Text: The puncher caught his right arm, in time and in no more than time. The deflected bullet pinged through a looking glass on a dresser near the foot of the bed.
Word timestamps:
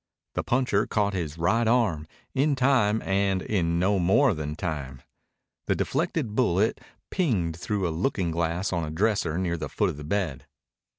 The 0.33 0.41
puncher 0.43 0.87
caught 0.87 1.13
his 1.13 1.37
right 1.37 1.67
arm, 1.67 2.07
in 2.33 2.55
time 2.55 3.03
and 3.03 3.39
in 3.43 3.77
no 3.77 3.99
more 3.99 4.33
than 4.33 4.55
time. 4.55 5.03
The 5.67 5.75
deflected 5.75 6.33
bullet 6.33 6.81
pinged 7.11 7.55
through 7.55 7.87
a 7.87 7.91
looking 7.93 8.31
glass 8.31 8.73
on 8.73 8.83
a 8.83 8.89
dresser 8.89 9.37
near 9.37 9.57
the 9.57 9.69
foot 9.69 9.91
of 9.91 9.97
the 9.97 10.03
bed. 10.03 10.47